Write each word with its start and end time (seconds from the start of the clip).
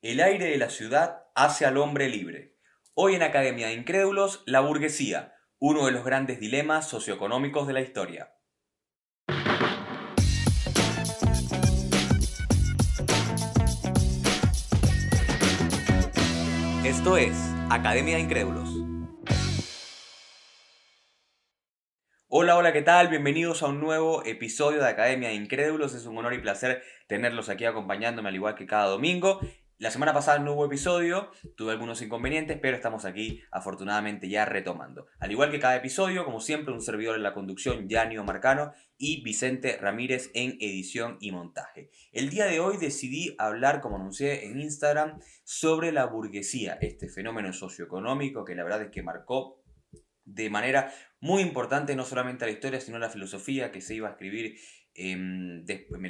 El 0.00 0.20
aire 0.20 0.44
de 0.44 0.58
la 0.58 0.70
ciudad 0.70 1.24
hace 1.34 1.66
al 1.66 1.76
hombre 1.76 2.08
libre. 2.08 2.54
Hoy 2.94 3.16
en 3.16 3.24
Academia 3.24 3.66
de 3.66 3.72
Incrédulos, 3.72 4.44
la 4.46 4.60
burguesía, 4.60 5.34
uno 5.58 5.86
de 5.86 5.90
los 5.90 6.04
grandes 6.04 6.38
dilemas 6.38 6.88
socioeconómicos 6.88 7.66
de 7.66 7.72
la 7.72 7.80
historia. 7.80 8.32
Esto 16.84 17.16
es 17.16 17.36
Academia 17.68 18.14
de 18.14 18.20
Incrédulos. 18.20 18.70
Hola, 22.28 22.56
hola, 22.56 22.72
¿qué 22.72 22.82
tal? 22.82 23.08
Bienvenidos 23.08 23.64
a 23.64 23.66
un 23.66 23.80
nuevo 23.80 24.24
episodio 24.24 24.78
de 24.78 24.88
Academia 24.88 25.30
de 25.30 25.34
Incrédulos. 25.34 25.92
Es 25.96 26.06
un 26.06 26.16
honor 26.18 26.34
y 26.34 26.38
placer 26.38 26.84
tenerlos 27.08 27.48
aquí 27.48 27.64
acompañándome 27.64 28.28
al 28.28 28.36
igual 28.36 28.54
que 28.54 28.64
cada 28.64 28.86
domingo. 28.86 29.40
La 29.78 29.92
semana 29.92 30.12
pasada 30.12 30.40
no 30.40 30.54
hubo 30.54 30.66
episodio, 30.66 31.30
tuve 31.56 31.70
algunos 31.70 32.02
inconvenientes, 32.02 32.58
pero 32.60 32.74
estamos 32.74 33.04
aquí 33.04 33.42
afortunadamente 33.52 34.28
ya 34.28 34.44
retomando. 34.44 35.06
Al 35.20 35.30
igual 35.30 35.52
que 35.52 35.60
cada 35.60 35.76
episodio, 35.76 36.24
como 36.24 36.40
siempre, 36.40 36.74
un 36.74 36.82
servidor 36.82 37.14
en 37.14 37.22
la 37.22 37.32
conducción, 37.32 37.88
Yanio 37.88 38.24
Marcano, 38.24 38.72
y 38.96 39.22
Vicente 39.22 39.76
Ramírez 39.80 40.32
en 40.34 40.56
edición 40.60 41.16
y 41.20 41.30
montaje. 41.30 41.92
El 42.10 42.28
día 42.28 42.46
de 42.46 42.58
hoy 42.58 42.76
decidí 42.78 43.36
hablar, 43.38 43.80
como 43.80 43.94
anuncié 43.94 44.46
en 44.46 44.60
Instagram, 44.60 45.20
sobre 45.44 45.92
la 45.92 46.06
burguesía, 46.06 46.76
este 46.80 47.08
fenómeno 47.08 47.52
socioeconómico 47.52 48.44
que 48.44 48.56
la 48.56 48.64
verdad 48.64 48.82
es 48.82 48.90
que 48.90 49.04
marcó 49.04 49.57
de 50.34 50.50
manera 50.50 50.92
muy 51.20 51.42
importante 51.42 51.96
no 51.96 52.04
solamente 52.04 52.44
la 52.44 52.52
historia, 52.52 52.80
sino 52.80 52.98
la 52.98 53.10
filosofía 53.10 53.72
que 53.72 53.80
se 53.80 53.94
iba 53.94 54.08
a 54.08 54.12
escribir 54.12 54.56
en 54.94 55.64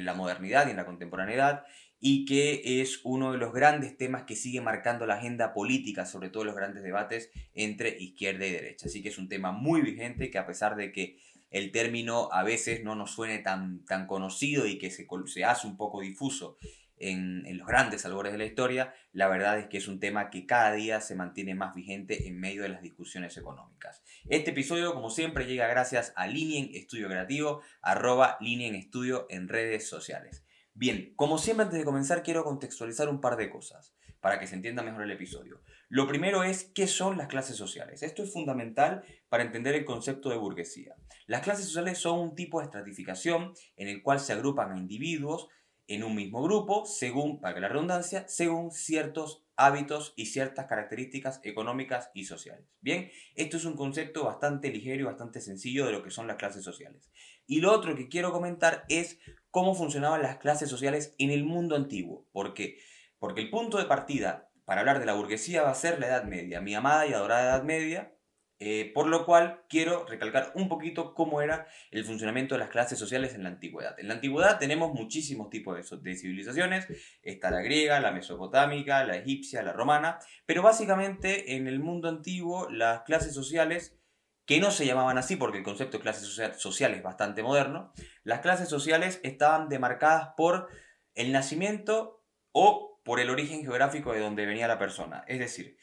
la 0.05 0.13
modernidad 0.13 0.67
y 0.67 0.71
en 0.71 0.77
la 0.77 0.85
contemporaneidad 0.85 1.63
y 2.01 2.25
que 2.25 2.81
es 2.81 3.01
uno 3.03 3.33
de 3.33 3.37
los 3.37 3.53
grandes 3.53 3.97
temas 3.97 4.23
que 4.23 4.35
sigue 4.35 4.61
marcando 4.61 5.05
la 5.05 5.15
agenda 5.15 5.53
política, 5.53 6.05
sobre 6.05 6.29
todo 6.29 6.45
los 6.45 6.55
grandes 6.55 6.83
debates 6.83 7.29
entre 7.53 7.97
izquierda 7.99 8.45
y 8.45 8.51
derecha. 8.51 8.85
Así 8.87 9.01
que 9.01 9.09
es 9.09 9.17
un 9.17 9.27
tema 9.27 9.51
muy 9.51 9.81
vigente 9.81 10.31
que 10.31 10.37
a 10.37 10.47
pesar 10.47 10.75
de 10.75 10.91
que 10.91 11.17
el 11.51 11.71
término 11.71 12.29
a 12.31 12.43
veces 12.43 12.83
no 12.83 12.95
nos 12.95 13.11
suene 13.11 13.39
tan, 13.39 13.83
tan 13.85 14.07
conocido 14.07 14.65
y 14.65 14.77
que 14.77 14.91
se, 14.91 15.07
se 15.25 15.43
hace 15.43 15.67
un 15.67 15.77
poco 15.77 16.01
difuso 16.01 16.57
en, 16.99 17.57
los 17.57 17.67
grandes 17.67 18.05
albores 18.05 18.31
de 18.31 18.37
la 18.37 18.45
historia, 18.45 18.93
la 19.11 19.27
verdad 19.27 19.59
es 19.59 19.67
que 19.67 19.77
es 19.77 19.87
un 19.87 19.99
tema 19.99 20.29
que 20.29 20.45
cada 20.45 20.73
día 20.73 21.01
se 21.01 21.15
mantiene 21.15 21.55
más 21.55 21.73
vigente 21.73 22.27
en 22.27 22.39
medio 22.39 22.61
de 22.61 22.69
las 22.69 22.81
discusiones 22.81 23.37
económicas. 23.37 24.03
Este 24.29 24.51
episodio, 24.51 24.93
como 24.93 25.09
siempre, 25.09 25.45
llega 25.45 25.67
gracias 25.67 26.13
a 26.15 26.27
Linien 26.27 26.69
Estudio 26.73 27.07
Creativo, 27.07 27.61
arroba 27.81 28.37
Linien 28.41 28.75
Estudio 28.75 29.25
en 29.29 29.47
redes 29.47 29.87
sociales. 29.87 30.45
Bien, 30.73 31.13
como 31.15 31.37
siempre 31.37 31.65
antes 31.65 31.79
de 31.79 31.85
comenzar 31.85 32.23
quiero 32.23 32.43
contextualizar 32.43 33.09
un 33.09 33.21
par 33.21 33.35
de 33.35 33.49
cosas 33.49 33.93
para 34.21 34.39
que 34.39 34.47
se 34.47 34.55
entienda 34.55 34.83
mejor 34.83 35.03
el 35.03 35.11
episodio. 35.11 35.61
Lo 35.87 36.07
primero 36.07 36.43
es 36.43 36.65
qué 36.75 36.87
son 36.87 37.17
las 37.17 37.27
clases 37.27 37.55
sociales. 37.55 38.03
Esto 38.03 38.23
es 38.23 38.31
fundamental 38.31 39.03
para 39.29 39.43
entender 39.43 39.75
el 39.75 39.85
concepto 39.85 40.29
de 40.29 40.37
burguesía. 40.37 40.95
Las 41.25 41.41
clases 41.41 41.65
sociales 41.65 41.97
son 41.97 42.19
un 42.19 42.35
tipo 42.35 42.59
de 42.59 42.65
estratificación 42.65 43.53
en 43.75 43.87
el 43.87 44.01
cual 44.01 44.19
se 44.19 44.33
agrupan 44.33 44.71
a 44.71 44.77
individuos 44.77 45.47
en 45.89 46.03
un 46.03 46.15
mismo 46.15 46.43
grupo, 46.43 46.85
según, 46.85 47.41
para 47.41 47.59
la 47.59 47.67
redundancia, 47.67 48.27
según 48.27 48.71
ciertos 48.71 49.43
hábitos 49.55 50.13
y 50.15 50.27
ciertas 50.27 50.67
características 50.67 51.41
económicas 51.43 52.11
y 52.13 52.25
sociales. 52.25 52.65
Bien, 52.79 53.09
esto 53.35 53.57
es 53.57 53.65
un 53.65 53.75
concepto 53.75 54.23
bastante 54.23 54.69
ligero 54.69 55.01
y 55.01 55.05
bastante 55.05 55.41
sencillo 55.41 55.87
de 55.87 55.91
lo 55.91 56.03
que 56.03 56.11
son 56.11 56.27
las 56.27 56.37
clases 56.37 56.63
sociales. 56.63 57.11
Y 57.47 57.59
lo 57.59 57.73
otro 57.73 57.95
que 57.95 58.07
quiero 58.07 58.31
comentar 58.31 58.85
es 58.87 59.19
cómo 59.49 59.73
funcionaban 59.73 60.21
las 60.21 60.37
clases 60.37 60.69
sociales 60.69 61.15
en 61.17 61.31
el 61.31 61.43
mundo 61.43 61.75
antiguo. 61.75 62.27
¿Por 62.31 62.53
qué? 62.53 62.77
Porque 63.17 63.41
el 63.41 63.49
punto 63.49 63.79
de 63.79 63.85
partida 63.85 64.51
para 64.65 64.81
hablar 64.81 64.99
de 64.99 65.07
la 65.07 65.15
burguesía 65.15 65.63
va 65.63 65.71
a 65.71 65.75
ser 65.75 65.99
la 65.99 66.05
Edad 66.05 66.25
Media, 66.25 66.61
mi 66.61 66.75
amada 66.75 67.07
y 67.07 67.13
adorada 67.13 67.55
Edad 67.55 67.63
Media, 67.63 68.13
eh, 68.61 68.91
por 68.93 69.07
lo 69.07 69.25
cual 69.25 69.63
quiero 69.69 70.05
recalcar 70.05 70.51
un 70.53 70.67
poquito 70.67 71.13
cómo 71.13 71.41
era 71.41 71.65
el 71.91 72.03
funcionamiento 72.03 72.55
de 72.55 72.59
las 72.59 72.69
clases 72.69 72.99
sociales 72.99 73.33
en 73.33 73.43
la 73.43 73.49
antigüedad. 73.49 73.97
En 73.97 74.09
la 74.09 74.15
antigüedad 74.15 74.59
tenemos 74.59 74.93
muchísimos 74.93 75.49
tipos 75.49 75.89
de, 76.03 76.15
civilizaciones, 76.15 76.85
está 77.23 77.51
la 77.51 77.61
griega, 77.61 78.01
la 78.01 78.11
mesopotámica, 78.11 79.05
la 79.05 79.15
egipcia, 79.15 79.63
la 79.63 79.71
romana, 79.71 80.19
pero 80.45 80.61
básicamente 80.61 81.55
en 81.55 81.67
el 81.67 81.79
mundo 81.79 82.09
antiguo 82.09 82.69
las 82.69 83.03
clases 83.03 83.33
sociales 83.33 83.97
que 84.45 84.59
no 84.59 84.71
se 84.71 84.85
llamaban 84.85 85.17
así 85.17 85.37
porque 85.37 85.59
el 85.59 85.63
concepto 85.63 85.97
de 85.97 86.03
clase 86.03 86.25
social, 86.57 86.93
es 86.93 87.03
bastante 87.03 87.43
moderno, 87.43 87.93
las 88.23 88.41
clases 88.41 88.67
sociales 88.67 89.21
estaban 89.23 89.69
demarcadas 89.69 90.33
por 90.35 90.67
el 91.15 91.31
nacimiento 91.31 92.25
o 92.51 92.99
por 93.05 93.21
el 93.21 93.29
origen 93.29 93.61
geográfico 93.61 94.11
de 94.11 94.19
donde 94.19 94.45
venía 94.45 94.67
la 94.67 94.79
persona. 94.79 95.23
Es 95.27 95.39
decir, 95.39 95.77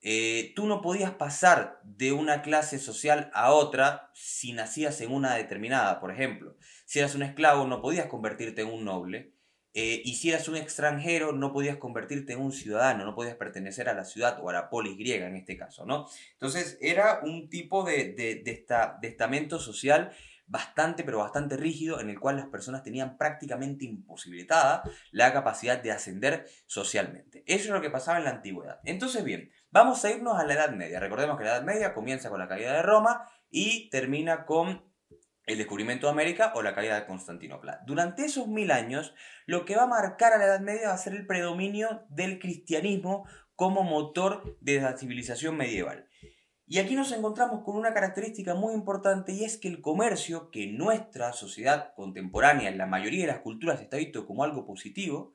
eh, 0.00 0.52
tú 0.54 0.66
no 0.66 0.80
podías 0.80 1.12
pasar 1.12 1.80
de 1.82 2.12
una 2.12 2.42
clase 2.42 2.78
social 2.78 3.30
a 3.34 3.52
otra 3.52 4.10
si 4.14 4.52
nacías 4.52 5.00
en 5.00 5.12
una 5.12 5.34
determinada. 5.34 6.00
Por 6.00 6.12
ejemplo, 6.12 6.56
si 6.84 7.00
eras 7.00 7.14
un 7.14 7.22
esclavo 7.22 7.66
no 7.66 7.82
podías 7.82 8.06
convertirte 8.06 8.62
en 8.62 8.68
un 8.68 8.84
noble 8.84 9.32
eh, 9.74 10.00
y 10.04 10.14
si 10.14 10.30
eras 10.30 10.48
un 10.48 10.56
extranjero, 10.56 11.32
no 11.32 11.52
podías 11.52 11.76
convertirte 11.76 12.32
en 12.32 12.40
un 12.40 12.52
ciudadano, 12.52 13.04
no 13.04 13.14
podías 13.14 13.36
pertenecer 13.36 13.88
a 13.88 13.94
la 13.94 14.04
ciudad 14.04 14.38
o 14.42 14.48
a 14.48 14.52
la 14.52 14.70
polis 14.70 14.96
griega 14.96 15.26
en 15.26 15.36
este 15.36 15.56
caso, 15.56 15.84
¿no? 15.84 16.08
Entonces 16.32 16.78
era 16.80 17.20
un 17.22 17.48
tipo 17.48 17.84
de, 17.84 18.12
de, 18.12 18.42
esta, 18.50 18.98
de 19.00 19.08
estamento 19.08 19.58
social 19.58 20.12
bastante, 20.48 21.04
pero 21.04 21.18
bastante 21.18 21.56
rígido, 21.56 22.00
en 22.00 22.10
el 22.10 22.18
cual 22.18 22.36
las 22.36 22.46
personas 22.46 22.82
tenían 22.82 23.16
prácticamente 23.16 23.84
imposibilitada 23.84 24.82
la 25.12 25.32
capacidad 25.32 25.80
de 25.80 25.92
ascender 25.92 26.46
socialmente. 26.66 27.44
Eso 27.46 27.64
es 27.64 27.70
lo 27.70 27.80
que 27.80 27.90
pasaba 27.90 28.18
en 28.18 28.24
la 28.24 28.30
antigüedad. 28.30 28.80
Entonces, 28.84 29.22
bien, 29.24 29.50
vamos 29.70 30.04
a 30.04 30.10
irnos 30.10 30.38
a 30.38 30.44
la 30.44 30.54
Edad 30.54 30.70
Media. 30.70 31.00
Recordemos 31.00 31.38
que 31.38 31.44
la 31.44 31.50
Edad 31.50 31.64
Media 31.64 31.94
comienza 31.94 32.30
con 32.30 32.38
la 32.38 32.48
caída 32.48 32.72
de 32.72 32.82
Roma 32.82 33.28
y 33.50 33.88
termina 33.90 34.44
con 34.46 34.88
el 35.46 35.56
descubrimiento 35.56 36.06
de 36.06 36.12
América 36.12 36.52
o 36.54 36.62
la 36.62 36.74
caída 36.74 36.96
de 36.96 37.06
Constantinopla. 37.06 37.80
Durante 37.86 38.24
esos 38.24 38.48
mil 38.48 38.70
años, 38.70 39.14
lo 39.46 39.64
que 39.64 39.76
va 39.76 39.84
a 39.84 39.86
marcar 39.86 40.32
a 40.32 40.38
la 40.38 40.44
Edad 40.44 40.60
Media 40.60 40.88
va 40.88 40.94
a 40.94 40.98
ser 40.98 41.14
el 41.14 41.26
predominio 41.26 42.04
del 42.10 42.38
cristianismo 42.38 43.26
como 43.54 43.82
motor 43.82 44.56
de 44.60 44.80
la 44.80 44.96
civilización 44.96 45.56
medieval. 45.56 46.07
Y 46.70 46.78
aquí 46.80 46.94
nos 46.94 47.12
encontramos 47.12 47.64
con 47.64 47.76
una 47.76 47.94
característica 47.94 48.54
muy 48.54 48.74
importante 48.74 49.32
y 49.32 49.42
es 49.42 49.56
que 49.56 49.68
el 49.68 49.80
comercio, 49.80 50.50
que 50.50 50.64
en 50.64 50.76
nuestra 50.76 51.32
sociedad 51.32 51.94
contemporánea, 51.94 52.68
en 52.68 52.76
la 52.76 52.84
mayoría 52.84 53.22
de 53.22 53.32
las 53.32 53.40
culturas 53.40 53.80
está 53.80 53.96
visto 53.96 54.26
como 54.26 54.44
algo 54.44 54.66
positivo, 54.66 55.32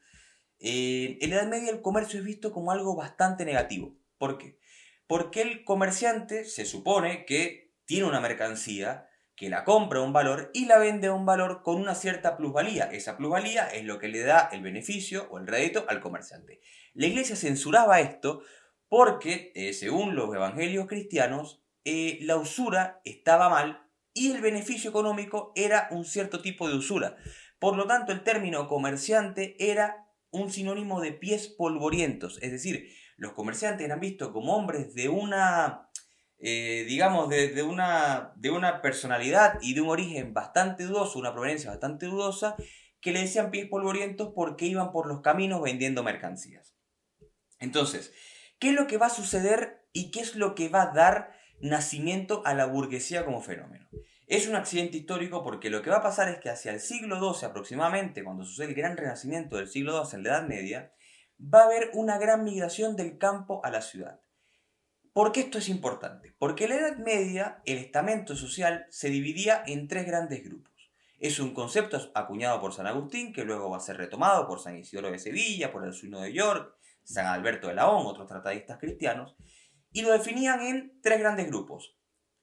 eh, 0.59 1.17
en 1.21 1.31
la 1.31 1.38
Edad 1.38 1.47
Media 1.47 1.71
el 1.71 1.81
comercio 1.81 2.19
es 2.19 2.25
visto 2.25 2.51
como 2.51 2.71
algo 2.71 2.95
bastante 2.95 3.45
negativo. 3.45 3.97
¿Por 4.19 4.38
qué? 4.38 4.59
Porque 5.07 5.41
el 5.41 5.63
comerciante 5.63 6.45
se 6.45 6.66
supone 6.66 7.25
que 7.25 7.73
tiene 7.85 8.05
una 8.05 8.21
mercancía, 8.21 9.07
que 9.35 9.50
la 9.50 9.63
compra 9.63 10.00
a 10.00 10.03
un 10.03 10.13
valor 10.13 10.51
y 10.53 10.65
la 10.67 10.77
vende 10.77 11.07
a 11.07 11.13
un 11.13 11.25
valor 11.25 11.63
con 11.63 11.77
una 11.81 11.95
cierta 11.95 12.38
plusvalía. 12.38 12.85
Esa 12.91 13.17
plusvalía 13.17 13.67
es 13.69 13.85
lo 13.85 13.97
que 13.97 14.07
le 14.07 14.19
da 14.19 14.50
el 14.51 14.61
beneficio 14.61 15.27
o 15.31 15.39
el 15.39 15.47
rédito 15.47 15.85
al 15.88 16.00
comerciante. 16.00 16.61
La 16.94 17.07
iglesia 17.07 17.35
censuraba 17.35 18.01
esto 18.01 18.44
porque, 18.96 19.52
eh, 19.56 19.74
según 19.74 20.14
los 20.14 20.31
evangelios 20.36 20.86
cristianos, 20.86 21.64
eh, 21.84 22.20
la 22.22 22.38
usura 22.38 23.02
estaba 23.06 23.50
mal 23.50 23.90
y 24.14 24.31
el 24.31 24.40
beneficio 24.40 24.92
económico 24.92 25.52
era 25.56 25.88
un 25.90 26.06
cierto 26.06 26.44
tipo 26.44 26.70
de 26.70 26.76
usura. 26.76 27.18
Por 27.58 27.76
lo 27.76 27.88
tanto, 27.88 28.12
el 28.12 28.24
término 28.24 28.68
comerciante 28.68 29.56
era 29.58 30.06
un 30.30 30.52
sinónimo 30.52 31.02
de 31.02 31.12
pies 31.12 31.48
polvorientos, 31.48 32.38
es 32.44 32.52
decir, 32.52 32.88
los 33.18 33.34
comerciantes 33.34 33.84
eran 33.84 34.00
vistos 34.00 34.30
como 34.30 34.56
hombres 34.56 34.94
de 34.94 35.10
una 35.10 35.90
eh, 36.38 36.86
digamos, 36.88 37.30
de, 37.30 37.64
una, 37.64 38.34
de 38.36 38.52
una 38.52 38.84
personalidad 38.84 39.58
y 39.64 39.74
de 39.74 39.81
un 39.81 39.90
origen 39.90 40.36
bastante 40.36 40.84
dudoso, 40.84 41.18
una 41.18 41.34
proveniencia 41.34 41.72
bastante 41.72 42.06
dudosa, 42.06 42.56
que 43.02 43.12
le 43.12 43.22
decían 43.22 43.50
pies 43.50 43.68
polvorientos 43.68 44.34
porque 44.36 44.68
iban 44.68 44.92
por 44.92 45.08
los 45.08 45.22
caminos 45.22 45.64
vendiendo 45.64 46.04
mercancías. 46.04 46.75
Entonces, 47.60 48.13
¿qué 48.63 48.69
es 48.69 48.75
lo 48.75 48.88
que 48.88 48.98
va 48.98 49.07
a 49.07 49.10
suceder 49.10 49.86
y 49.92 50.10
qué 50.10 50.21
es 50.21 50.38
lo 50.38 50.56
que 50.56 50.69
va 50.69 50.83
a 50.83 50.94
dar 50.94 51.33
nacimiento 51.60 52.44
a 52.45 52.54
la 52.54 52.65
burguesía 52.65 53.25
como 53.25 53.42
fenómeno? 53.42 53.89
Es 54.25 54.48
un 54.48 54.56
accidente 54.56 54.95
histórico 54.95 55.44
porque 55.44 55.69
lo 55.69 55.81
que 55.81 55.89
va 55.89 55.98
a 55.98 56.01
pasar 56.01 56.30
es 56.30 56.38
que 56.39 56.50
hacia 56.50 56.71
el 56.71 56.80
siglo 56.80 57.19
XII 57.19 57.50
aproximadamente, 57.50 58.24
cuando 58.24 58.45
sucede 58.45 58.69
el 58.69 58.75
gran 58.75 58.95
renacimiento 58.95 59.57
del 59.57 59.68
siglo 59.68 60.06
XII 60.06 60.18
en 60.19 60.24
la 60.24 60.30
Edad 60.30 60.48
Media, 60.48 60.94
va 61.42 61.63
a 61.63 61.65
haber 61.65 61.92
una 61.94 62.18
gran 62.18 62.45
migración 62.45 62.95
del 62.95 63.18
campo 63.18 63.60
a 63.65 63.69
la 63.69 63.81
ciudad. 63.81 64.21
¿Por 65.12 65.33
qué 65.33 65.42
esto 65.42 65.57
es 65.57 65.68
importante? 65.68 66.33
Porque 66.39 66.63
en 66.63 66.69
la 66.69 66.77
Edad 66.77 66.98
Media 67.00 67.62
el 67.65 67.80
estamento 67.80 68.33
social 68.38 68.86
se 68.89 69.10
dividía 69.10 69.62
en 69.68 69.89
tres 69.89 70.06
grandes 70.06 70.42
grupos. 70.42 70.71
Es 71.19 71.38
un 71.39 71.54
concepto 71.54 72.00
acuñado 72.15 72.62
por 72.62 72.71
San 72.71 72.88
Agustín 72.88 73.33
que 73.33 73.44
luego 73.44 73.69
va 73.69 73.75
a 73.75 73.81
ser 73.81 73.98
retomado 73.98 74.48
por 74.48 74.62
San 74.62 74.77
Isidoro 74.77 75.12
de 75.12 75.19
Sevilla, 75.19 75.69
por 75.69 75.86
el 75.86 75.92
Suino 75.92 76.21
de 76.21 76.31
York, 76.31 76.77
San 77.03 77.27
Alberto 77.27 77.67
de 77.67 77.75
Laón, 77.75 78.05
otros 78.05 78.27
tratadistas 78.27 78.79
cristianos, 78.79 79.35
y 79.91 80.01
lo 80.01 80.11
definían 80.11 80.61
en 80.61 81.00
tres 81.01 81.19
grandes 81.19 81.47
grupos. 81.47 81.95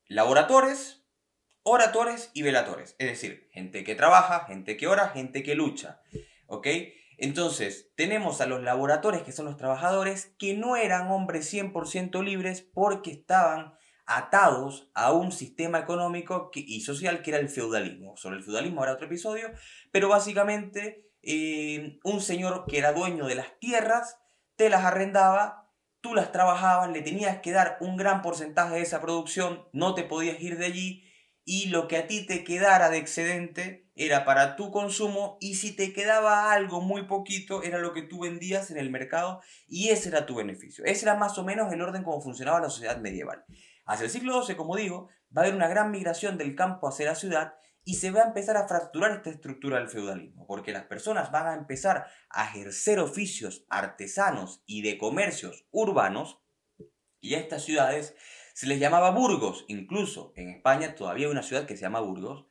Laboratores, 0.06 1.04
oradores 1.62 2.30
y 2.34 2.42
velatores. 2.42 2.96
Es 2.98 3.08
decir, 3.08 3.48
gente 3.52 3.84
que 3.84 3.94
trabaja, 3.94 4.46
gente 4.46 4.76
que 4.76 4.86
ora, 4.86 5.08
gente 5.08 5.42
que 5.42 5.54
lucha. 5.54 6.00
¿Ok? 6.46 6.66
Entonces, 7.18 7.92
tenemos 7.96 8.40
a 8.40 8.46
los 8.46 8.62
laboratorios, 8.62 9.22
que 9.24 9.32
son 9.32 9.44
los 9.44 9.56
trabajadores, 9.56 10.34
que 10.38 10.54
no 10.54 10.76
eran 10.76 11.10
hombres 11.10 11.52
100% 11.52 12.24
libres 12.24 12.62
porque 12.62 13.10
estaban 13.10 13.74
atados 14.06 14.90
a 14.94 15.12
un 15.12 15.30
sistema 15.30 15.78
económico 15.78 16.50
y 16.54 16.80
social 16.80 17.22
que 17.22 17.30
era 17.30 17.38
el 17.38 17.48
feudalismo. 17.48 18.16
Sobre 18.16 18.38
el 18.38 18.42
feudalismo 18.42 18.80
habrá 18.80 18.94
otro 18.94 19.06
episodio, 19.06 19.50
pero 19.92 20.08
básicamente 20.08 21.10
eh, 21.22 21.98
un 22.02 22.20
señor 22.20 22.64
que 22.66 22.78
era 22.78 22.92
dueño 22.92 23.26
de 23.26 23.36
las 23.36 23.58
tierras 23.60 24.19
te 24.60 24.68
las 24.68 24.84
arrendaba, 24.84 25.72
tú 26.02 26.14
las 26.14 26.32
trabajabas, 26.32 26.90
le 26.90 27.00
tenías 27.00 27.40
que 27.40 27.50
dar 27.50 27.78
un 27.80 27.96
gran 27.96 28.20
porcentaje 28.20 28.74
de 28.74 28.82
esa 28.82 29.00
producción, 29.00 29.66
no 29.72 29.94
te 29.94 30.04
podías 30.04 30.38
ir 30.38 30.58
de 30.58 30.66
allí 30.66 31.10
y 31.46 31.68
lo 31.68 31.88
que 31.88 31.96
a 31.96 32.06
ti 32.06 32.26
te 32.26 32.44
quedara 32.44 32.90
de 32.90 32.98
excedente 32.98 33.90
era 33.94 34.26
para 34.26 34.56
tu 34.56 34.70
consumo 34.70 35.38
y 35.40 35.54
si 35.54 35.74
te 35.74 35.94
quedaba 35.94 36.52
algo 36.52 36.82
muy 36.82 37.04
poquito 37.04 37.62
era 37.62 37.78
lo 37.78 37.94
que 37.94 38.02
tú 38.02 38.20
vendías 38.20 38.70
en 38.70 38.76
el 38.76 38.90
mercado 38.90 39.40
y 39.66 39.88
ese 39.88 40.10
era 40.10 40.26
tu 40.26 40.34
beneficio. 40.34 40.84
Ese 40.84 41.06
era 41.06 41.14
más 41.14 41.38
o 41.38 41.42
menos 41.42 41.72
el 41.72 41.80
orden 41.80 42.02
como 42.02 42.20
funcionaba 42.20 42.60
la 42.60 42.68
sociedad 42.68 42.98
medieval. 42.98 43.46
Hacia 43.86 44.04
el 44.04 44.10
siglo 44.10 44.44
XII, 44.44 44.56
como 44.56 44.76
digo, 44.76 45.08
va 45.34 45.40
a 45.40 45.44
haber 45.46 45.54
una 45.54 45.68
gran 45.68 45.90
migración 45.90 46.36
del 46.36 46.54
campo 46.54 46.86
hacia 46.86 47.06
la 47.06 47.14
ciudad 47.14 47.54
y 47.90 47.94
se 47.94 48.12
va 48.12 48.20
a 48.20 48.28
empezar 48.28 48.56
a 48.56 48.68
fracturar 48.68 49.10
esta 49.10 49.30
estructura 49.30 49.78
del 49.78 49.88
feudalismo, 49.88 50.46
porque 50.46 50.70
las 50.70 50.84
personas 50.84 51.32
van 51.32 51.48
a 51.48 51.54
empezar 51.54 52.06
a 52.28 52.44
ejercer 52.44 53.00
oficios 53.00 53.66
artesanos 53.68 54.62
y 54.64 54.82
de 54.82 54.96
comercios 54.96 55.66
urbanos 55.72 56.40
y 57.20 57.34
a 57.34 57.40
estas 57.40 57.64
ciudades 57.64 58.14
se 58.54 58.68
les 58.68 58.78
llamaba 58.78 59.10
burgos, 59.10 59.64
incluso 59.66 60.32
en 60.36 60.50
España 60.50 60.94
todavía 60.94 61.26
hay 61.26 61.32
una 61.32 61.42
ciudad 61.42 61.66
que 61.66 61.74
se 61.74 61.82
llama 61.82 61.98
Burgos, 61.98 62.46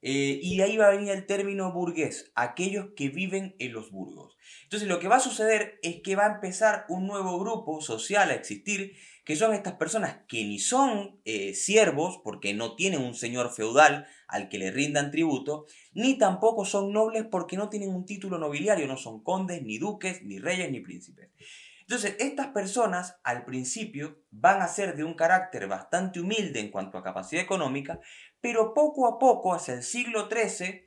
eh, 0.00 0.38
y 0.40 0.58
de 0.58 0.62
ahí 0.62 0.76
va 0.76 0.86
a 0.86 0.90
venir 0.90 1.10
el 1.10 1.26
término 1.26 1.72
burgués, 1.72 2.30
aquellos 2.36 2.90
que 2.94 3.08
viven 3.08 3.56
en 3.58 3.72
los 3.72 3.90
burgos. 3.90 4.36
Entonces 4.62 4.88
lo 4.88 5.00
que 5.00 5.08
va 5.08 5.16
a 5.16 5.20
suceder 5.20 5.80
es 5.82 6.02
que 6.02 6.14
va 6.14 6.26
a 6.26 6.34
empezar 6.34 6.84
un 6.88 7.08
nuevo 7.08 7.36
grupo 7.40 7.80
social 7.80 8.30
a 8.30 8.34
existir, 8.34 8.96
que 9.24 9.36
son 9.36 9.54
estas 9.54 9.74
personas 9.74 10.18
que 10.28 10.44
ni 10.44 10.58
son 10.58 11.20
eh, 11.24 11.54
siervos, 11.54 12.20
porque 12.22 12.52
no 12.52 12.76
tienen 12.76 13.00
un 13.00 13.14
señor 13.14 13.52
feudal 13.52 14.06
al 14.28 14.48
que 14.48 14.58
le 14.58 14.70
rindan 14.70 15.10
tributo, 15.10 15.66
ni 15.94 16.18
tampoco 16.18 16.64
son 16.64 16.92
nobles 16.92 17.24
porque 17.30 17.56
no 17.56 17.70
tienen 17.70 17.94
un 17.94 18.04
título 18.04 18.38
nobiliario, 18.38 18.86
no 18.86 18.98
son 18.98 19.22
condes, 19.22 19.62
ni 19.62 19.78
duques, 19.78 20.22
ni 20.22 20.38
reyes, 20.38 20.70
ni 20.70 20.80
príncipes. 20.80 21.30
Entonces, 21.80 22.16
estas 22.18 22.48
personas 22.48 23.16
al 23.24 23.44
principio 23.44 24.18
van 24.30 24.62
a 24.62 24.68
ser 24.68 24.96
de 24.96 25.04
un 25.04 25.14
carácter 25.14 25.68
bastante 25.68 26.20
humilde 26.20 26.60
en 26.60 26.70
cuanto 26.70 26.96
a 26.96 27.02
capacidad 27.02 27.42
económica, 27.42 28.00
pero 28.40 28.74
poco 28.74 29.06
a 29.06 29.18
poco, 29.18 29.54
hacia 29.54 29.74
el 29.74 29.82
siglo 29.82 30.28
XIII, 30.30 30.86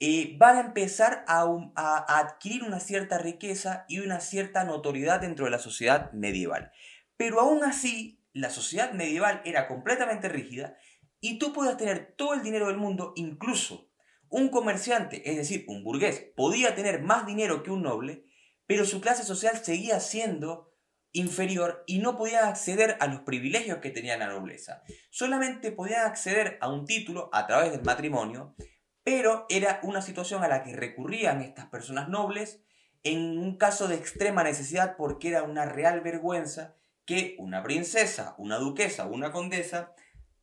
eh, 0.00 0.36
van 0.38 0.56
a 0.56 0.60
empezar 0.60 1.24
a, 1.28 1.46
a, 1.76 2.18
adquirir 2.18 2.64
una 2.64 2.80
cierta 2.80 3.18
riqueza 3.18 3.84
y 3.88 4.00
una 4.00 4.20
cierta 4.20 4.64
notoriedad 4.64 5.20
dentro 5.20 5.44
de 5.44 5.52
la 5.52 5.60
sociedad 5.60 6.12
medieval. 6.12 6.72
Pero 7.16 7.40
aún 7.40 7.64
así, 7.64 8.24
la 8.32 8.50
sociedad 8.50 8.92
medieval 8.92 9.40
era 9.44 9.68
completamente 9.68 10.28
rígida 10.28 10.76
y 11.20 11.38
tú 11.38 11.52
podías 11.52 11.76
tener 11.76 12.14
todo 12.16 12.34
el 12.34 12.42
dinero 12.42 12.66
del 12.66 12.76
mundo, 12.76 13.12
incluso 13.16 13.90
un 14.28 14.48
comerciante, 14.48 15.30
es 15.30 15.36
decir, 15.36 15.64
un 15.68 15.84
burgués, 15.84 16.32
podía 16.36 16.74
tener 16.74 17.02
más 17.02 17.24
dinero 17.24 17.62
que 17.62 17.70
un 17.70 17.82
noble, 17.82 18.24
pero 18.66 18.84
su 18.84 19.00
clase 19.00 19.22
social 19.22 19.64
seguía 19.64 20.00
siendo 20.00 20.74
inferior 21.12 21.84
y 21.86 21.98
no 21.98 22.16
podía 22.16 22.48
acceder 22.48 22.96
a 22.98 23.06
los 23.06 23.20
privilegios 23.20 23.78
que 23.78 23.90
tenía 23.90 24.16
la 24.16 24.26
nobleza. 24.26 24.82
Solamente 25.10 25.70
podía 25.70 26.06
acceder 26.06 26.58
a 26.60 26.68
un 26.68 26.84
título 26.84 27.30
a 27.32 27.46
través 27.46 27.70
del 27.70 27.84
matrimonio, 27.84 28.56
pero 29.04 29.46
era 29.48 29.78
una 29.84 30.02
situación 30.02 30.42
a 30.42 30.48
la 30.48 30.64
que 30.64 30.74
recurrían 30.74 31.40
estas 31.40 31.66
personas 31.66 32.08
nobles 32.08 32.64
en 33.04 33.38
un 33.38 33.56
caso 33.56 33.86
de 33.86 33.94
extrema 33.94 34.42
necesidad 34.42 34.96
porque 34.96 35.28
era 35.28 35.44
una 35.44 35.66
real 35.66 36.00
vergüenza 36.00 36.74
que 37.06 37.36
una 37.38 37.62
princesa, 37.62 38.34
una 38.38 38.58
duquesa 38.58 39.06
una 39.06 39.30
condesa 39.30 39.94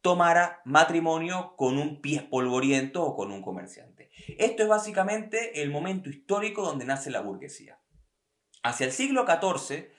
tomara 0.01 0.61
matrimonio 0.65 1.55
con 1.55 1.77
un 1.77 2.01
pie 2.01 2.27
polvoriento 2.29 3.03
o 3.03 3.15
con 3.15 3.31
un 3.31 3.41
comerciante. 3.41 4.09
Esto 4.37 4.63
es 4.63 4.69
básicamente 4.69 5.61
el 5.61 5.69
momento 5.69 6.09
histórico 6.09 6.63
donde 6.63 6.85
nace 6.85 7.11
la 7.11 7.21
burguesía. 7.21 7.79
Hacia 8.63 8.87
el 8.87 8.91
siglo 8.91 9.25
XIV, 9.25 9.91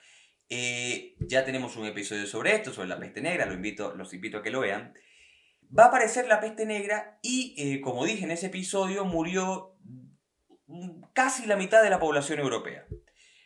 eh, 0.49 1.15
ya 1.19 1.45
tenemos 1.45 1.77
un 1.77 1.85
episodio 1.85 2.27
sobre 2.27 2.55
esto, 2.55 2.73
sobre 2.73 2.89
la 2.89 2.99
peste 2.99 3.21
negra, 3.21 3.45
lo 3.45 3.53
invito, 3.53 3.95
los 3.95 4.13
invito 4.13 4.37
a 4.37 4.43
que 4.43 4.51
lo 4.51 4.59
vean. 4.59 4.93
Va 5.77 5.85
a 5.85 5.87
aparecer 5.87 6.27
la 6.27 6.39
peste 6.39 6.65
negra 6.65 7.17
y, 7.21 7.55
eh, 7.57 7.81
como 7.81 8.05
dije 8.05 8.25
en 8.25 8.31
ese 8.31 8.47
episodio, 8.47 9.05
murió 9.05 9.77
casi 11.13 11.45
la 11.45 11.55
mitad 11.55 11.81
de 11.81 11.89
la 11.89 11.99
población 11.99 12.39
europea. 12.39 12.85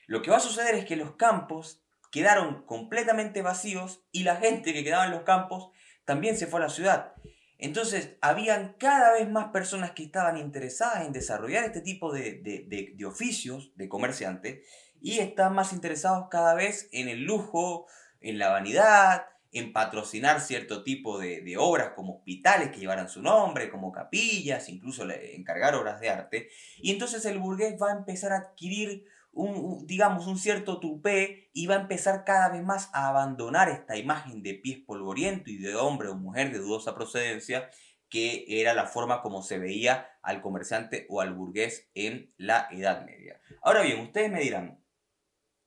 Lo 0.08 0.22
que 0.22 0.32
va 0.32 0.38
a 0.38 0.42
suceder 0.42 0.76
es 0.76 0.86
que 0.86 0.96
los 0.96 1.16
campos 1.16 1.87
quedaron 2.12 2.64
completamente 2.66 3.42
vacíos 3.42 4.02
y 4.12 4.24
la 4.24 4.38
gente 4.38 4.74
que 4.74 4.84
quedaba 4.84 5.06
en 5.06 5.12
los 5.12 5.24
campos 5.24 5.70
también 6.06 6.38
se 6.38 6.48
fue 6.48 6.60
a 6.60 6.64
la 6.64 6.70
ciudad. 6.70 7.14
Entonces, 7.60 8.18
habían 8.22 8.76
cada 8.78 9.14
vez 9.14 9.30
más 9.30 9.50
personas 9.50 9.92
que 9.92 10.04
estaban 10.04 10.38
interesadas 10.38 11.06
en 11.06 11.12
desarrollar 11.12 11.64
este 11.64 11.82
tipo 11.82 12.14
de, 12.14 12.34
de, 12.42 12.94
de 12.96 13.06
oficios 13.06 13.72
de 13.76 13.90
comerciante 13.90 14.64
y 15.02 15.20
están 15.20 15.54
más 15.54 15.74
interesados 15.74 16.28
cada 16.30 16.54
vez 16.54 16.88
en 16.92 17.08
el 17.08 17.24
lujo, 17.24 17.88
en 18.22 18.38
la 18.38 18.50
vanidad, 18.50 19.26
en 19.52 19.74
patrocinar 19.74 20.42
cierto 20.42 20.84
tipo 20.84 21.20
de, 21.20 21.56
obras 21.58 21.92
como 21.96 22.18
hospitales 22.18 22.70
que 22.70 22.80
llevaran 22.80 23.10
su 23.10 23.22
nombre, 23.22 23.70
como 23.70 23.92
capillas, 23.92 24.70
incluso 24.70 25.10
encargar 25.10 25.76
obras 25.76 26.00
de 26.00 26.10
arte. 26.10 26.50
Y 26.78 26.92
entonces 26.92 27.26
el 27.26 27.40
burgués 27.40 27.76
va 27.82 27.92
a 27.92 27.98
empezar 27.98 28.34
a 28.34 28.38
adquirir 28.38 29.06
un, 29.38 29.86
digamos, 29.88 30.28
un 30.28 30.38
cierto 30.38 30.80
tupé 30.80 31.52
va 31.70 31.76
a 31.76 31.82
empezar 31.82 32.24
cada 32.26 32.50
vez 32.50 32.64
más 32.64 32.90
a 32.94 33.10
abandonar 33.10 33.70
esta 33.70 33.98
imagen 33.98 34.44
de 34.44 34.56
pies 34.56 34.80
polvoriento 34.86 35.50
y 35.50 35.58
de 35.58 35.76
hombre 35.76 36.10
o 36.10 36.16
mujer 36.16 36.52
de 36.52 36.60
dudosa 36.60 36.94
procedencia 36.94 37.70
que 38.10 38.46
era 38.48 38.74
la 38.74 38.86
forma 38.86 39.22
como 39.22 39.42
se 39.42 39.58
veía 39.58 40.10
al 40.22 40.42
comerciante 40.42 41.06
o 41.10 41.22
al 41.22 41.34
burgués 41.34 41.90
en 41.94 42.34
la 42.38 42.68
Edad 42.72 43.06
Media. 43.06 43.42
Ahora 43.62 43.82
bien, 43.82 44.00
ustedes 44.00 44.32
me 44.32 44.40
dirán, 44.40 44.82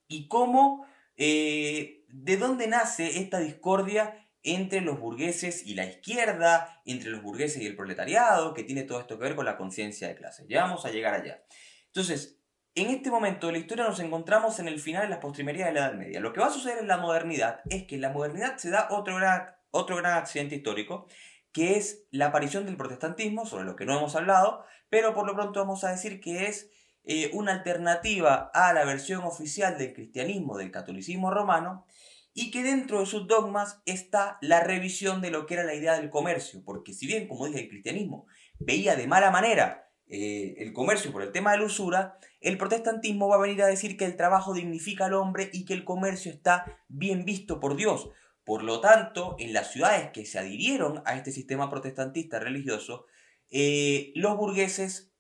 y 0.08 0.26
cómo, 0.26 0.87
eh, 1.17 2.05
de 2.08 2.37
dónde 2.38 2.67
nace 2.67 3.19
esta 3.19 3.40
discordia 3.40 4.26
entre 4.43 4.81
los 4.81 4.99
burgueses 4.99 5.67
y 5.67 5.75
la 5.75 5.84
izquierda, 5.84 6.81
entre 6.87 7.11
los 7.11 7.22
burgueses 7.22 7.62
y 7.62 7.67
el 7.67 7.76
proletariado, 7.76 8.55
que 8.55 8.64
tiene 8.64 8.84
todo 8.84 9.00
esto 9.00 9.19
que 9.19 9.25
ver 9.25 9.37
con 9.37 9.44
la 9.44 9.58
conciencia 9.58 10.08
de 10.08 10.17
clase. 10.17 10.46
Ya 10.49 10.62
vamos 10.62 10.87
a 10.87 10.90
llegar 10.90 11.12
allá. 11.12 11.44
Entonces, 11.87 12.39
en 12.81 12.91
este 12.91 13.11
momento 13.11 13.47
de 13.47 13.53
la 13.53 13.59
historia 13.59 13.85
nos 13.85 14.00
encontramos 14.00 14.59
en 14.59 14.69
el 14.69 14.81
final 14.81 15.03
de 15.03 15.11
las 15.11 15.19
postrimerías 15.19 15.69
de 15.69 15.75
la 15.75 15.81
Edad 15.81 15.94
Media. 15.94 16.21
Lo 16.21 16.32
que 16.32 16.41
va 16.41 16.47
a 16.47 16.53
suceder 16.53 16.79
en 16.79 16.88
la 16.88 16.97
modernidad 16.97 17.60
es 17.69 17.84
que 17.84 17.96
en 17.96 18.01
la 18.01 18.10
modernidad 18.10 18.56
se 18.56 18.70
da 18.70 18.89
otro 18.91 19.17
gran, 19.17 19.55
otro 19.70 19.96
gran 19.96 20.17
accidente 20.17 20.56
histórico, 20.56 21.06
que 21.53 21.77
es 21.77 22.06
la 22.10 22.27
aparición 22.27 22.65
del 22.65 22.77
protestantismo, 22.77 23.44
sobre 23.44 23.65
lo 23.65 23.77
que 23.77 23.84
no 23.84 23.99
hemos 23.99 24.17
hablado, 24.17 24.65
pero 24.89 25.15
por 25.15 25.27
lo 25.27 25.34
pronto 25.34 25.60
vamos 25.60 25.84
a 25.84 25.91
decir 25.91 26.20
que 26.20 26.46
es 26.46 26.70
eh, 27.05 27.31
una 27.34 27.53
alternativa 27.53 28.51
a 28.55 28.72
la 28.72 28.84
versión 28.84 29.25
oficial 29.25 29.77
del 29.77 29.93
cristianismo, 29.93 30.56
del 30.56 30.70
catolicismo 30.70 31.31
romano, 31.31 31.84
y 32.32 32.51
que 32.51 32.63
dentro 32.63 33.01
de 33.01 33.06
sus 33.06 33.27
dogmas 33.27 33.82
está 33.84 34.39
la 34.41 34.60
revisión 34.60 35.20
de 35.20 35.31
lo 35.31 35.46
que 35.46 35.55
era 35.55 35.65
la 35.65 35.75
idea 35.75 35.94
del 35.94 36.08
comercio, 36.08 36.63
porque 36.65 36.94
si 36.94 37.06
bien, 37.06 37.29
como 37.29 37.46
dije, 37.46 37.60
el 37.60 37.69
cristianismo 37.69 38.27
veía 38.58 38.96
de 38.96 39.06
mala 39.06 39.31
manera 39.31 39.90
eh, 40.10 40.56
el 40.58 40.72
comercio 40.72 41.12
por 41.12 41.22
el 41.22 41.31
tema 41.31 41.52
de 41.52 41.58
la 41.58 41.64
usura, 41.64 42.19
el 42.40 42.58
protestantismo 42.58 43.29
va 43.29 43.36
a 43.36 43.40
venir 43.40 43.62
a 43.62 43.69
decir 43.69 43.96
que 43.96 44.05
el 44.05 44.17
trabajo 44.17 44.55
dignifica 44.55 45.06
al 45.06 45.14
hombre 45.14 45.50
y 45.52 45.64
que 45.64 45.74
el 45.74 45.84
comercio 45.84 46.32
está 46.32 46.81
bien 46.88 47.24
visto 47.24 47.60
por 47.60 47.76
Dios. 47.76 48.10
Por 48.44 48.64
lo 48.64 48.81
tanto, 48.81 49.36
en 49.38 49.52
las 49.52 49.70
ciudades 49.70 50.10
que 50.12 50.26
se 50.26 50.38
adhirieron 50.38 51.02
a 51.05 51.17
este 51.17 51.31
sistema 51.31 51.70
protestantista 51.70 52.40
religioso, 52.40 53.06
eh, 53.50 54.12
los 54.17 54.36
burgueses 54.36 55.12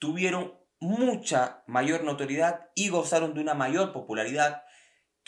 tuvieron 0.00 0.58
mucha 0.80 1.62
mayor 1.66 2.02
notoriedad 2.02 2.70
y 2.74 2.88
gozaron 2.88 3.34
de 3.34 3.40
una 3.40 3.54
mayor 3.54 3.92
popularidad 3.92 4.62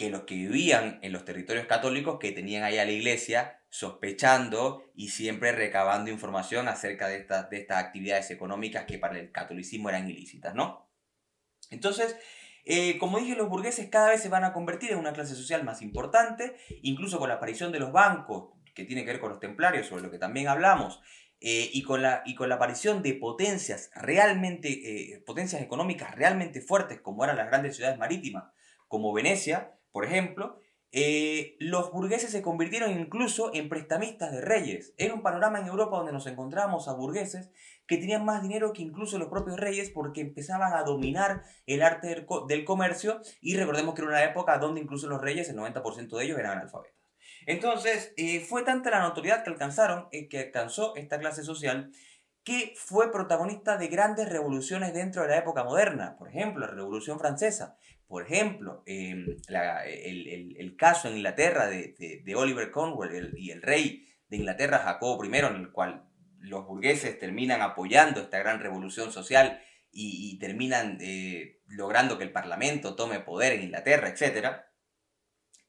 que 0.00 0.08
los 0.08 0.22
que 0.22 0.34
vivían 0.34 0.98
en 1.02 1.12
los 1.12 1.26
territorios 1.26 1.66
católicos 1.66 2.18
que 2.18 2.32
tenían 2.32 2.62
ahí 2.62 2.78
a 2.78 2.86
la 2.86 2.90
iglesia 2.90 3.60
sospechando 3.68 4.90
y 4.94 5.10
siempre 5.10 5.52
recabando 5.52 6.10
información 6.10 6.68
acerca 6.68 7.06
de, 7.06 7.18
estas 7.18 7.50
de 7.50 7.58
estas 7.58 7.84
actividades 7.84 8.30
económicas 8.30 8.86
que 8.86 8.98
para 8.98 9.18
el 9.18 9.30
catolicismo 9.30 9.90
eran 9.90 10.08
ilícitas, 10.08 10.54
¿no? 10.54 10.90
Entonces, 11.68 12.16
eh, 12.64 12.96
como 12.96 13.18
dije, 13.18 13.36
los 13.36 13.50
burgueses 13.50 13.90
cada 13.90 14.08
vez 14.08 14.22
se 14.22 14.30
van 14.30 14.44
a 14.44 14.54
convertir 14.54 14.92
en 14.92 14.98
una 14.98 15.12
clase 15.12 15.34
social 15.34 15.64
más 15.64 15.82
importante, 15.82 16.56
incluso 16.80 17.18
con 17.18 17.28
la 17.28 17.34
aparición 17.34 17.70
de 17.70 17.80
los 17.80 17.92
bancos, 17.92 18.54
que 18.74 18.86
tiene 18.86 19.04
que 19.04 19.10
ver 19.10 19.20
con 19.20 19.28
los 19.28 19.38
templarios, 19.38 19.86
sobre 19.86 20.02
lo 20.02 20.10
que 20.10 20.16
también 20.18 20.48
hablamos, 20.48 21.02
eh, 21.42 21.68
y, 21.74 21.82
con 21.82 22.00
la, 22.00 22.22
y 22.24 22.34
con 22.36 22.48
la 22.48 22.54
aparición 22.54 23.02
de 23.02 23.12
potencias 23.12 23.90
realmente, 23.94 24.70
eh, 25.12 25.22
potencias 25.26 25.60
económicas 25.60 26.14
realmente 26.14 26.62
fuertes, 26.62 27.02
como 27.02 27.22
eran 27.22 27.36
las 27.36 27.48
grandes 27.48 27.76
ciudades 27.76 27.98
marítimas, 27.98 28.44
como 28.88 29.12
Venecia, 29.12 29.74
por 29.92 30.04
ejemplo, 30.04 30.60
eh, 30.92 31.56
los 31.60 31.92
burgueses 31.92 32.32
se 32.32 32.42
convirtieron 32.42 32.90
incluso 32.98 33.52
en 33.54 33.68
prestamistas 33.68 34.32
de 34.32 34.40
reyes. 34.40 34.92
Era 34.96 35.14
un 35.14 35.22
panorama 35.22 35.60
en 35.60 35.68
Europa 35.68 35.96
donde 35.96 36.12
nos 36.12 36.26
encontrábamos 36.26 36.88
a 36.88 36.94
burgueses 36.94 37.50
que 37.86 37.96
tenían 37.96 38.24
más 38.24 38.42
dinero 38.42 38.72
que 38.72 38.82
incluso 38.82 39.18
los 39.18 39.28
propios 39.28 39.58
reyes 39.58 39.90
porque 39.90 40.20
empezaban 40.20 40.72
a 40.72 40.82
dominar 40.82 41.44
el 41.66 41.82
arte 41.82 42.26
del, 42.48 42.64
comercio 42.64 43.20
y 43.40 43.56
recordemos 43.56 43.94
que 43.94 44.02
era 44.02 44.10
una 44.10 44.24
época 44.24 44.58
donde 44.58 44.80
incluso 44.80 45.06
los 45.08 45.20
reyes, 45.20 45.48
el 45.48 45.56
90% 45.56 46.16
de 46.16 46.24
ellos 46.24 46.38
eran 46.38 46.58
analfabetos. 46.58 46.98
Entonces, 47.46 48.12
eh, 48.16 48.40
fue 48.40 48.64
tanta 48.64 48.90
la 48.90 49.00
notoriedad 49.00 49.44
que 49.44 49.50
alcanzaron, 49.50 50.08
eh, 50.12 50.28
que 50.28 50.38
alcanzó 50.38 50.94
esta 50.96 51.18
clase 51.18 51.42
social, 51.42 51.92
que 52.44 52.72
fue 52.76 53.12
protagonista 53.12 53.76
de 53.76 53.88
grandes 53.88 54.28
revoluciones 54.28 54.94
dentro 54.94 55.22
de 55.22 55.28
la 55.28 55.38
época 55.38 55.64
moderna. 55.64 56.16
Por 56.18 56.28
ejemplo, 56.28 56.66
la 56.66 56.72
Revolución 56.72 57.18
Francesa. 57.18 57.76
Por 58.06 58.24
ejemplo, 58.24 58.82
em, 58.86 59.36
el, 59.48 60.76
caso 60.76 61.08
en 61.08 61.16
Inglaterra 61.16 61.68
de, 61.68 62.34
Oliver 62.34 62.72
Cromwell 62.72 63.34
y 63.36 63.50
el 63.50 63.62
rey 63.62 64.08
de 64.28 64.36
Inglaterra, 64.38 64.78
Jacobo 64.78 65.24
I, 65.24 65.28
en 65.28 65.44
el 65.56 65.70
cual 65.70 66.04
los 66.40 66.66
burgueses 66.66 67.18
terminan 67.18 67.60
apoyando 67.60 68.20
esta 68.20 68.38
gran 68.38 68.60
revolución 68.60 69.12
social 69.12 69.62
y, 69.92 70.38
terminan 70.38 70.98
eh, 71.00 71.60
logrando 71.66 72.16
que 72.16 72.24
el 72.24 72.32
Parlamento 72.32 72.96
tome 72.96 73.20
poder 73.20 73.52
en 73.52 73.64
Inglaterra, 73.64 74.08
etc. 74.08 74.62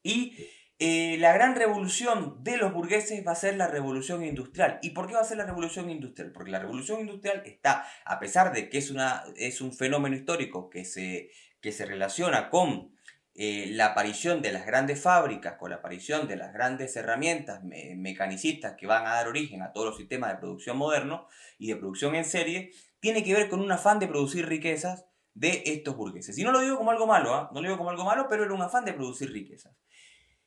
Y 0.02 0.36
eh, 0.84 1.16
la 1.18 1.32
gran 1.32 1.54
revolución 1.54 2.42
de 2.42 2.56
los 2.56 2.72
burgueses 2.72 3.24
va 3.24 3.30
a 3.30 3.36
ser 3.36 3.54
la 3.56 3.68
revolución 3.68 4.24
industrial. 4.24 4.80
¿Y 4.82 4.90
por 4.90 5.06
qué 5.06 5.14
va 5.14 5.20
a 5.20 5.24
ser 5.24 5.36
la 5.36 5.46
revolución 5.46 5.88
industrial? 5.88 6.32
Porque 6.32 6.50
la 6.50 6.58
revolución 6.58 6.98
industrial 6.98 7.44
está, 7.46 7.86
a 8.04 8.18
pesar 8.18 8.52
de 8.52 8.68
que 8.68 8.78
es, 8.78 8.90
una, 8.90 9.22
es 9.36 9.60
un 9.60 9.72
fenómeno 9.72 10.16
histórico 10.16 10.68
que 10.68 10.84
se, 10.84 11.30
que 11.60 11.70
se 11.70 11.86
relaciona 11.86 12.50
con 12.50 12.96
eh, 13.36 13.68
la 13.70 13.86
aparición 13.86 14.42
de 14.42 14.50
las 14.50 14.66
grandes 14.66 15.00
fábricas, 15.00 15.54
con 15.56 15.70
la 15.70 15.76
aparición 15.76 16.26
de 16.26 16.34
las 16.34 16.52
grandes 16.52 16.96
herramientas 16.96 17.60
mecanicistas 17.62 18.74
que 18.76 18.88
van 18.88 19.06
a 19.06 19.14
dar 19.14 19.28
origen 19.28 19.62
a 19.62 19.70
todos 19.70 19.86
los 19.86 19.96
sistemas 19.96 20.32
de 20.32 20.38
producción 20.38 20.78
modernos 20.78 21.32
y 21.60 21.68
de 21.68 21.76
producción 21.76 22.16
en 22.16 22.24
serie, 22.24 22.72
tiene 22.98 23.22
que 23.22 23.34
ver 23.34 23.48
con 23.48 23.60
un 23.60 23.70
afán 23.70 24.00
de 24.00 24.08
producir 24.08 24.48
riquezas 24.48 25.06
de 25.34 25.62
estos 25.64 25.96
burgueses. 25.96 26.36
Y 26.38 26.42
no 26.42 26.50
lo 26.50 26.58
digo 26.58 26.76
como 26.76 26.90
algo 26.90 27.06
malo, 27.06 27.36
¿ah? 27.36 27.50
no 27.54 27.60
lo 27.60 27.68
digo 27.68 27.78
como 27.78 27.90
algo 27.90 28.04
malo, 28.04 28.26
pero 28.28 28.42
era 28.42 28.52
un 28.52 28.62
afán 28.62 28.84
de 28.84 28.94
producir 28.94 29.30
riquezas. 29.30 29.76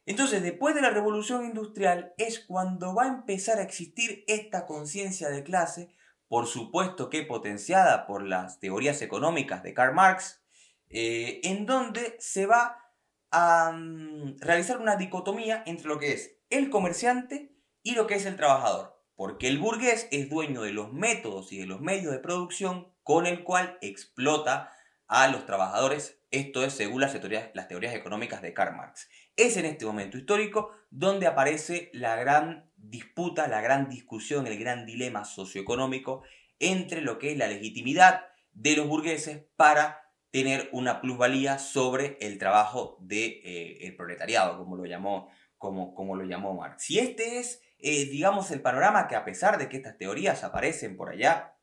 Entonces, 0.05 0.43
después 0.43 0.75
de 0.75 0.81
la 0.81 0.91
revolución 0.91 1.45
industrial 1.45 2.13
es 2.17 2.39
cuando 2.39 2.93
va 2.93 3.03
a 3.03 3.07
empezar 3.07 3.57
a 3.57 3.63
existir 3.63 4.23
esta 4.27 4.65
conciencia 4.65 5.29
de 5.29 5.43
clase, 5.43 5.89
por 6.27 6.47
supuesto 6.47 7.09
que 7.09 7.23
potenciada 7.23 8.05
por 8.05 8.23
las 8.23 8.59
teorías 8.59 9.01
económicas 9.01 9.63
de 9.63 9.73
Karl 9.73 9.95
Marx, 9.95 10.43
eh, 10.89 11.41
en 11.43 11.65
donde 11.65 12.15
se 12.19 12.45
va 12.45 12.85
a 13.31 13.71
mm, 13.71 14.37
realizar 14.39 14.79
una 14.79 14.95
dicotomía 14.95 15.63
entre 15.65 15.87
lo 15.87 15.99
que 15.99 16.13
es 16.13 16.37
el 16.49 16.69
comerciante 16.69 17.55
y 17.81 17.95
lo 17.95 18.07
que 18.07 18.15
es 18.15 18.25
el 18.25 18.35
trabajador. 18.35 18.95
Porque 19.15 19.47
el 19.47 19.59
burgués 19.59 20.07
es 20.11 20.29
dueño 20.29 20.61
de 20.61 20.73
los 20.73 20.93
métodos 20.93 21.51
y 21.51 21.57
de 21.57 21.65
los 21.65 21.81
medios 21.81 22.11
de 22.11 22.19
producción 22.19 22.93
con 23.01 23.25
el 23.25 23.43
cual 23.43 23.77
explota 23.81 24.71
a 25.07 25.27
los 25.27 25.45
trabajadores. 25.45 26.19
Esto 26.31 26.63
es 26.63 26.73
según 26.73 27.01
las 27.01 27.13
teorías, 27.13 27.49
las 27.53 27.67
teorías 27.67 27.95
económicas 27.95 28.41
de 28.41 28.53
Karl 28.53 28.75
Marx. 28.75 29.07
Es 29.35 29.57
en 29.57 29.65
este 29.65 29.85
momento 29.85 30.17
histórico 30.17 30.71
donde 30.89 31.27
aparece 31.27 31.89
la 31.93 32.15
gran 32.15 32.71
disputa, 32.77 33.47
la 33.47 33.61
gran 33.61 33.89
discusión, 33.89 34.47
el 34.47 34.57
gran 34.57 34.85
dilema 34.85 35.25
socioeconómico 35.25 36.23
entre 36.59 37.01
lo 37.01 37.19
que 37.19 37.31
es 37.31 37.37
la 37.37 37.47
legitimidad 37.47 38.27
de 38.53 38.77
los 38.77 38.87
burgueses 38.87 39.43
para 39.57 40.05
tener 40.31 40.69
una 40.71 41.01
plusvalía 41.01 41.59
sobre 41.59 42.17
el 42.21 42.37
trabajo 42.37 42.97
del 43.01 43.41
de, 43.41 43.87
eh, 43.87 43.93
proletariado, 43.97 44.57
como 44.57 44.77
lo 44.77 44.85
llamó, 44.85 45.29
como, 45.57 45.93
como 45.93 46.15
lo 46.15 46.23
llamó 46.23 46.53
Marx. 46.53 46.89
Y 46.91 46.99
este 46.99 47.39
es, 47.39 47.61
eh, 47.79 48.05
digamos, 48.05 48.51
el 48.51 48.61
panorama 48.61 49.07
que 49.07 49.15
a 49.15 49.25
pesar 49.25 49.57
de 49.57 49.69
que 49.69 49.77
estas 49.77 49.97
teorías 49.97 50.43
aparecen 50.43 50.95
por 50.95 51.09
allá, 51.09 51.57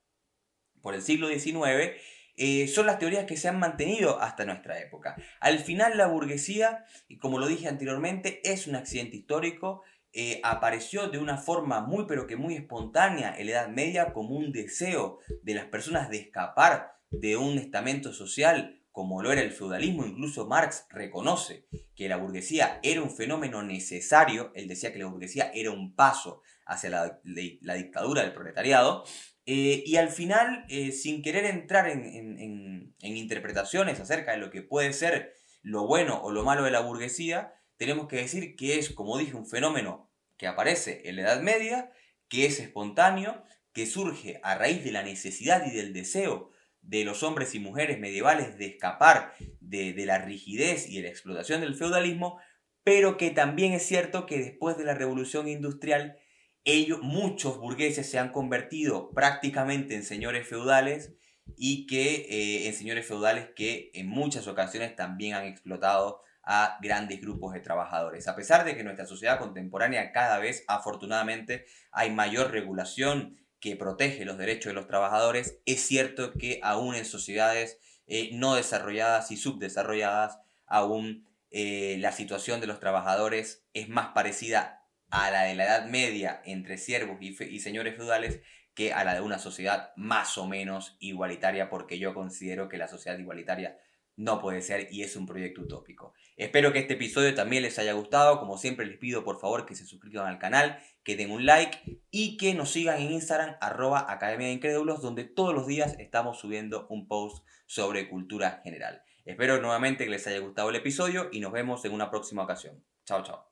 por 0.80 0.94
el 0.94 1.02
siglo 1.02 1.28
XIX, 1.28 1.92
eh, 2.36 2.66
son 2.68 2.86
las 2.86 2.98
teorías 2.98 3.26
que 3.26 3.36
se 3.36 3.48
han 3.48 3.58
mantenido 3.58 4.20
hasta 4.20 4.44
nuestra 4.44 4.80
época. 4.80 5.16
Al 5.40 5.58
final 5.58 5.96
la 5.96 6.06
burguesía, 6.06 6.84
y 7.08 7.18
como 7.18 7.38
lo 7.38 7.46
dije 7.46 7.68
anteriormente, 7.68 8.40
es 8.50 8.66
un 8.66 8.76
accidente 8.76 9.16
histórico, 9.16 9.82
eh, 10.14 10.40
apareció 10.44 11.08
de 11.08 11.18
una 11.18 11.38
forma 11.38 11.80
muy 11.80 12.04
pero 12.06 12.26
que 12.26 12.36
muy 12.36 12.54
espontánea 12.54 13.34
en 13.36 13.46
la 13.46 13.52
Edad 13.52 13.68
Media 13.68 14.12
como 14.12 14.36
un 14.36 14.52
deseo 14.52 15.20
de 15.42 15.54
las 15.54 15.66
personas 15.66 16.10
de 16.10 16.18
escapar 16.18 16.96
de 17.10 17.36
un 17.36 17.56
estamento 17.56 18.12
social 18.12 18.78
como 18.90 19.22
lo 19.22 19.32
era 19.32 19.40
el 19.40 19.52
feudalismo, 19.52 20.04
incluso 20.04 20.46
Marx 20.46 20.86
reconoce 20.90 21.64
que 21.96 22.10
la 22.10 22.18
burguesía 22.18 22.78
era 22.82 23.00
un 23.00 23.10
fenómeno 23.10 23.62
necesario, 23.62 24.52
él 24.54 24.68
decía 24.68 24.92
que 24.92 24.98
la 24.98 25.06
burguesía 25.06 25.50
era 25.54 25.70
un 25.70 25.94
paso 25.94 26.42
hacia 26.66 26.90
la 26.90 27.74
dictadura 27.74 28.20
del 28.20 28.34
proletariado, 28.34 29.04
eh, 29.44 29.82
y 29.84 29.96
al 29.96 30.08
final, 30.10 30.64
eh, 30.68 30.92
sin 30.92 31.22
querer 31.22 31.46
entrar 31.46 31.88
en, 31.88 32.94
interpretaciones 33.00 33.98
acerca 33.98 34.32
de 34.32 34.38
lo 34.38 34.50
que 34.50 34.62
puede 34.62 34.92
ser 34.92 35.34
lo 35.62 35.86
bueno 35.86 36.20
o 36.22 36.30
lo 36.30 36.44
malo 36.44 36.64
de 36.64 36.70
la 36.70 36.80
burguesía, 36.80 37.54
tenemos 37.76 38.06
que 38.06 38.16
decir 38.16 38.54
que 38.56 38.78
es, 38.78 38.90
como 38.90 39.18
dije, 39.18 39.34
un 39.34 39.46
fenómeno 39.46 40.10
que 40.36 40.46
aparece 40.46 41.02
en 41.08 41.16
la 41.16 41.22
Edad 41.22 41.40
Media, 41.40 41.90
que 42.28 42.46
es 42.46 42.60
espontáneo, 42.60 43.42
que 43.72 43.86
surge 43.86 44.40
a 44.42 44.54
raíz 44.54 44.84
de 44.84 44.92
la 44.92 45.02
necesidad 45.02 45.66
y 45.66 45.70
del 45.70 45.92
deseo 45.92 46.50
de 46.80 47.04
los 47.04 47.22
hombres 47.22 47.54
y 47.54 47.60
mujeres 47.60 47.98
medievales 47.98 48.58
de 48.58 48.66
escapar 48.66 49.34
de, 49.60 49.92
de 49.92 50.06
la 50.06 50.18
rigidez 50.18 50.88
y 50.88 50.96
de 50.96 51.02
la 51.02 51.08
explotación 51.08 51.60
del 51.60 51.74
feudalismo, 51.74 52.40
pero 52.84 53.16
que 53.16 53.30
también 53.30 53.72
es 53.72 53.84
cierto 53.84 54.26
que 54.26 54.38
después 54.38 54.76
de 54.76 54.84
la 54.84 54.94
revolución 54.94 55.48
industrial 55.48 56.16
ellos, 56.64 57.00
muchos 57.02 57.58
burgueses 57.58 58.08
se 58.08 58.18
han 58.18 58.30
convertido 58.30 59.10
prácticamente 59.10 59.94
en 59.94 60.04
señores 60.04 60.46
feudales 60.46 61.12
y 61.56 61.86
que 61.86 62.26
eh, 62.30 62.68
en 62.68 62.74
señores 62.74 63.06
feudales 63.06 63.50
que 63.56 63.90
en 63.94 64.08
muchas 64.08 64.46
ocasiones 64.46 64.94
también 64.94 65.34
han 65.34 65.44
explotado 65.44 66.20
a 66.44 66.78
grandes 66.80 67.20
grupos 67.20 67.52
de 67.52 67.60
trabajadores. 67.60 68.28
A 68.28 68.36
pesar 68.36 68.64
de 68.64 68.74
que 68.74 68.80
en 68.80 68.86
nuestra 68.86 69.06
sociedad 69.06 69.38
contemporánea 69.38 70.12
cada 70.12 70.38
vez 70.38 70.64
afortunadamente 70.66 71.66
hay 71.90 72.10
mayor 72.10 72.50
regulación 72.50 73.38
que 73.60 73.76
protege 73.76 74.24
los 74.24 74.38
derechos 74.38 74.70
de 74.70 74.74
los 74.74 74.88
trabajadores, 74.88 75.60
es 75.66 75.86
cierto 75.86 76.32
que 76.32 76.58
aún 76.64 76.96
en 76.96 77.04
sociedades 77.04 77.78
eh, 78.08 78.30
no 78.32 78.56
desarrolladas 78.56 79.30
y 79.30 79.36
subdesarrolladas, 79.36 80.38
aún 80.66 81.28
eh, 81.50 81.96
la 82.00 82.10
situación 82.10 82.60
de 82.60 82.66
los 82.66 82.80
trabajadores 82.80 83.64
es 83.72 83.88
más 83.88 84.08
parecida 84.08 84.81
a 85.12 85.30
la 85.30 85.42
de 85.42 85.54
la 85.54 85.64
Edad 85.64 85.86
Media 85.86 86.40
entre 86.44 86.78
siervos 86.78 87.18
y, 87.20 87.60
señores 87.60 87.94
feudales 87.94 88.40
que 88.74 88.94
a 88.94 89.04
la 89.04 89.14
de 89.14 89.20
una 89.20 89.38
sociedad 89.38 89.92
más 89.94 90.38
o 90.38 90.46
menos 90.46 90.96
igualitaria, 91.00 91.68
porque 91.68 91.98
yo 91.98 92.14
considero 92.14 92.70
que 92.70 92.78
la 92.78 92.88
sociedad 92.88 93.18
igualitaria 93.18 93.78
no 94.16 94.40
puede 94.40 94.62
ser 94.62 94.88
y 94.90 95.02
es 95.02 95.14
un 95.14 95.26
proyecto 95.26 95.60
utópico. 95.60 96.14
Espero 96.36 96.72
que 96.72 96.78
este 96.78 96.94
episodio 96.94 97.34
también 97.34 97.62
les 97.62 97.78
haya 97.78 97.92
gustado. 97.92 98.38
Como 98.38 98.56
siempre 98.56 98.86
les 98.86 98.96
pido 98.96 99.22
por 99.22 99.38
favor 99.38 99.66
que 99.66 99.74
se 99.74 99.84
suscriban 99.84 100.26
al 100.26 100.38
canal, 100.38 100.80
que 101.02 101.16
den 101.16 101.30
un 101.30 101.44
like 101.44 102.00
y 102.10 102.38
que 102.38 102.54
nos 102.54 102.70
sigan 102.70 103.00
en 103.00 103.12
Instagram 103.12 103.56
arroba 103.60 104.10
Academia 104.10 104.46
de 104.46 104.54
Incrédulos, 104.54 105.02
donde 105.02 105.24
todos 105.24 105.54
los 105.54 105.66
días 105.66 105.94
estamos 105.98 106.38
subiendo 106.38 106.86
un 106.88 107.06
post 107.06 107.46
sobre 107.66 108.08
cultura 108.08 108.62
general. 108.64 109.02
Espero 109.26 109.60
nuevamente 109.60 110.04
que 110.04 110.10
les 110.10 110.26
haya 110.26 110.38
gustado 110.38 110.70
el 110.70 110.76
episodio 110.76 111.28
y 111.30 111.40
nos 111.40 111.52
vemos 111.52 111.84
en 111.84 111.92
una 111.92 112.10
próxima 112.10 112.42
ocasión. 112.42 112.82
Chao, 113.04 113.22
chao. 113.22 113.51